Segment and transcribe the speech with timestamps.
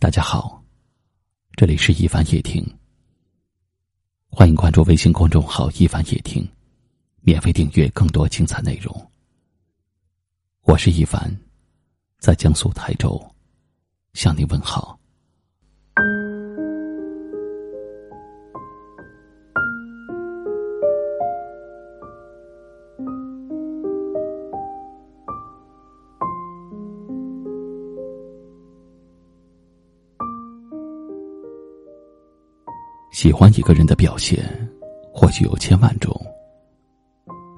[0.00, 0.62] 大家好，
[1.56, 2.64] 这里是一凡夜听。
[4.30, 6.48] 欢迎关注微信公众号“一凡夜听”，
[7.20, 9.10] 免费订阅更多精彩内容。
[10.62, 11.36] 我是一凡，
[12.20, 13.20] 在江苏台州
[14.12, 14.97] 向你问好。
[33.20, 34.46] 喜欢一个人的表现，
[35.12, 36.14] 或许有千万种，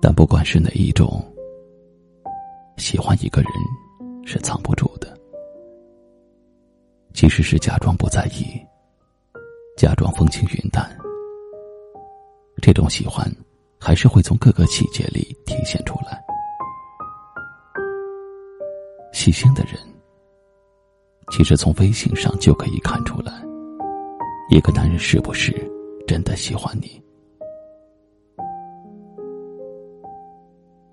[0.00, 1.20] 但不管是哪一种，
[2.76, 3.50] 喜欢一个人
[4.24, 5.18] 是藏不住的。
[7.12, 8.44] 即使是假装不在意，
[9.76, 10.96] 假装风轻云淡，
[12.62, 13.28] 这种喜欢
[13.80, 16.22] 还是会从各个细节里体现出来。
[19.12, 19.74] 细心的人，
[21.32, 23.47] 其实从微信上就可以看出来。
[24.50, 25.52] 一个男人是不是
[26.06, 26.98] 真的喜欢你？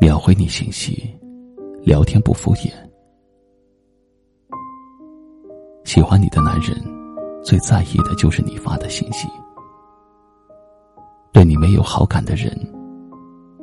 [0.00, 1.08] 秒回你信息，
[1.84, 2.72] 聊天不敷衍。
[5.84, 6.76] 喜欢你的男人，
[7.44, 9.28] 最在意的就是你发的信息。
[11.32, 12.52] 对你没有好感的人，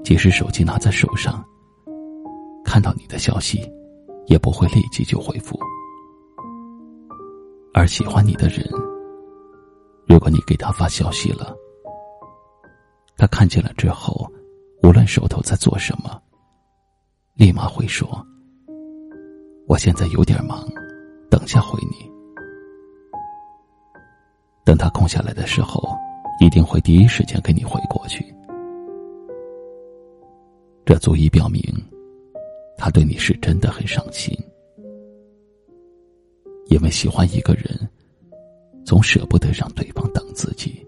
[0.01, 1.43] 即使手机拿在手上，
[2.63, 3.59] 看到你的消息，
[4.27, 5.59] 也不会立即就回复。
[7.73, 8.65] 而喜欢你的人。
[10.07, 11.55] 如果你给他发消息了，
[13.17, 14.29] 他看见了之后，
[14.83, 16.21] 无论手头在做什么，
[17.35, 18.07] 立马会说
[19.67, 20.67] ：“我现在有点忙，
[21.29, 22.11] 等下回你。”
[24.65, 25.95] 等他空下来的时候，
[26.39, 28.25] 一定会第一时间给你回过去。
[30.85, 31.61] 这足以表明，
[32.77, 34.37] 他对你是真的很上心，
[36.67, 37.89] 因为喜欢一个人。
[38.85, 40.85] 总舍不得让对方等自己。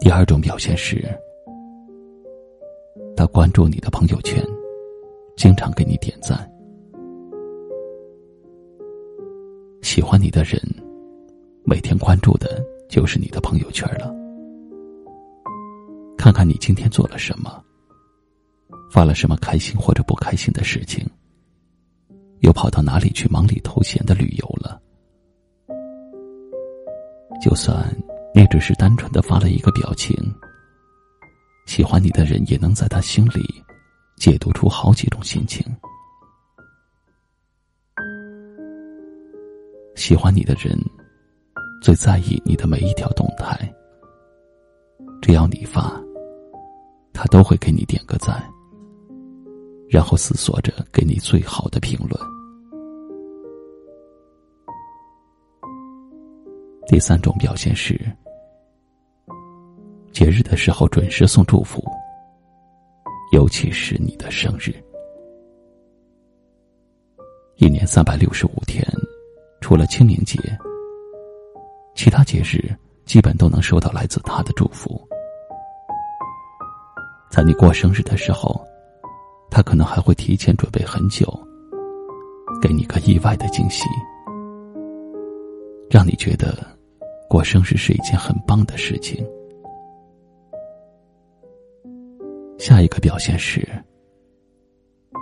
[0.00, 1.02] 第二种表现是，
[3.16, 4.44] 他关注你的朋友圈，
[5.36, 6.50] 经常给你点赞。
[9.82, 10.60] 喜欢你的人，
[11.64, 14.14] 每天关注的就是你的朋友圈了，
[16.18, 17.62] 看看你今天做了什么，
[18.90, 21.06] 发了什么开心或者不开心的事情。
[22.44, 24.78] 又跑到哪里去忙里偷闲的旅游了？
[27.40, 27.90] 就算
[28.34, 30.14] 你只是单纯的发了一个表情，
[31.66, 33.42] 喜欢你的人也能在他心里
[34.18, 35.64] 解读出好几种心情。
[39.96, 40.78] 喜欢你的人
[41.80, 43.58] 最在意你的每一条动态，
[45.22, 45.98] 只要你发，
[47.14, 48.44] 他都会给你点个赞，
[49.88, 52.33] 然后思索着给你最好的评论。
[56.86, 57.98] 第三种表现是，
[60.12, 61.82] 节日的时候准时送祝福，
[63.32, 64.72] 尤其是你的生日。
[67.56, 68.86] 一年三百六十五天，
[69.60, 70.38] 除了清明节，
[71.94, 72.72] 其他节日
[73.06, 75.00] 基本都能收到来自他的祝福。
[77.30, 78.62] 在你过生日的时候，
[79.50, 81.26] 他可能还会提前准备很久，
[82.60, 83.84] 给你个意外的惊喜，
[85.88, 86.73] 让你觉得。
[87.28, 89.26] 过生日是一件很棒的事情。
[92.58, 93.66] 下一个表现是，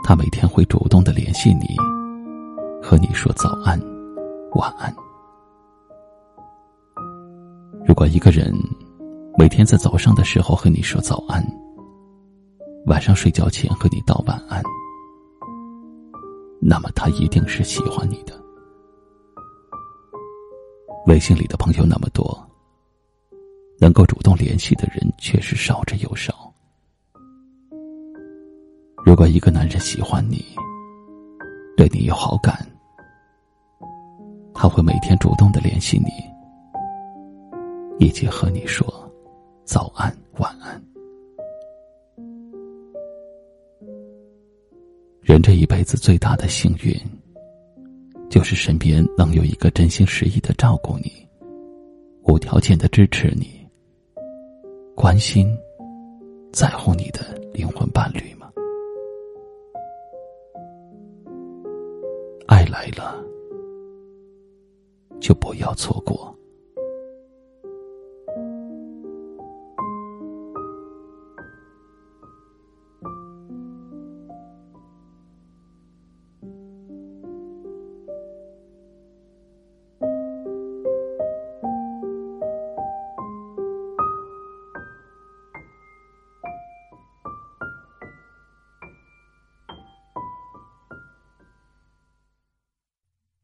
[0.04, 1.76] 他每天会主动的联系你，
[2.82, 3.80] 和你说早安、
[4.52, 4.94] 晚安。
[7.84, 8.54] 如果一个人
[9.38, 11.44] 每天在早上的时候和你说早安，
[12.86, 14.62] 晚上睡觉前和你道晚安，
[16.60, 18.41] 那么他一定是喜欢你的。
[21.06, 22.48] 微信里的朋友那么多，
[23.80, 26.52] 能够主动联系的人却是少之又少。
[29.04, 30.44] 如果一个男人喜欢你，
[31.76, 32.64] 对你有好感，
[34.54, 36.06] 他会每天主动的联系你，
[37.98, 38.86] 以及和你说
[39.65, 40.80] 早安、晚安。
[45.21, 46.94] 人这一辈子最大的幸运。
[48.32, 51.12] 就是身边能有一个真心实意的照顾你，
[52.22, 53.60] 无条件的支持你，
[54.94, 55.54] 关心、
[56.50, 58.50] 在乎你的灵魂伴侣吗？
[62.46, 63.22] 爱来了，
[65.20, 66.34] 就不要错过。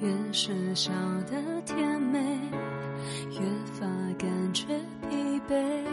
[0.00, 0.92] 越是笑
[1.28, 1.36] 得
[1.66, 2.18] 甜美，
[3.32, 3.40] 越
[3.72, 3.86] 发
[4.16, 4.64] 感觉
[5.10, 5.84] 疲惫。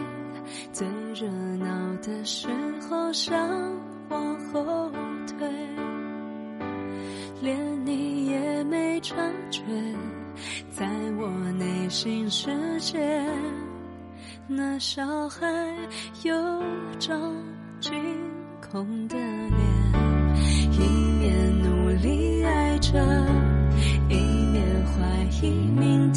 [0.72, 1.66] 最热闹
[2.02, 2.46] 的时
[2.88, 3.36] 候想
[4.08, 4.90] 往后
[5.26, 5.48] 退，
[7.42, 9.16] 连你也没察
[9.50, 9.62] 觉，
[10.70, 10.86] 在
[11.18, 11.28] 我
[11.58, 12.48] 内心世
[12.78, 12.98] 界，
[14.46, 15.46] 那小孩
[16.22, 16.32] 有
[17.00, 17.34] 张
[17.80, 17.92] 惊
[18.70, 19.58] 恐的脸，
[20.70, 20.78] 一
[21.18, 23.35] 面努力爱着。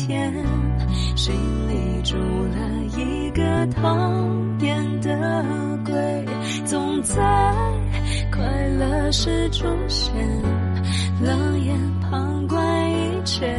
[0.09, 0.33] 天，
[1.15, 1.35] 心
[1.69, 2.57] 里住了
[2.97, 3.95] 一个讨
[4.59, 6.25] 厌的鬼，
[6.65, 7.13] 总在
[8.31, 8.41] 快
[8.79, 10.11] 乐时出现，
[11.21, 13.56] 冷眼旁观一切，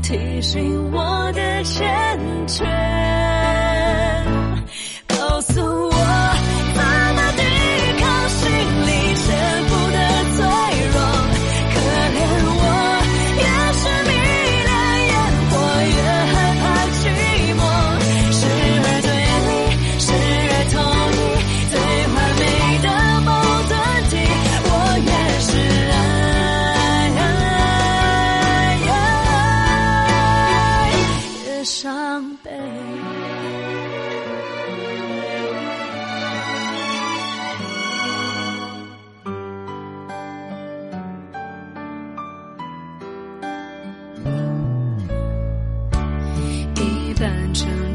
[0.00, 1.86] 提醒我的欠
[2.46, 2.64] 缺。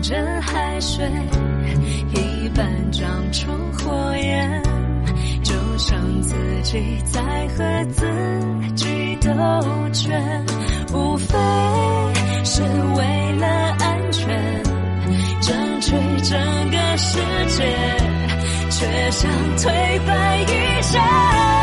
[0.03, 1.09] 着海水，
[2.13, 4.61] 一半长出火焰，
[5.41, 8.05] 就像自己在和自
[8.75, 9.29] 己兜
[9.93, 10.45] 圈，
[10.93, 11.37] 无非
[12.43, 13.82] 是为了安全，争取
[16.33, 17.63] 整个世界，
[18.71, 21.62] 却想推翻一切。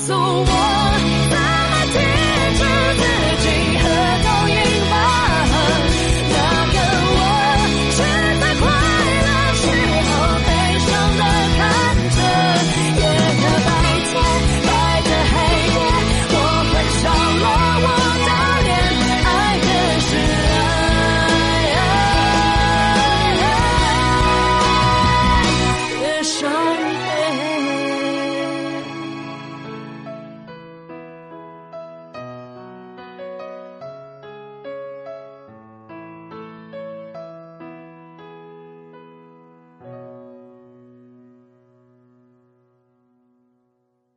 [0.00, 0.49] so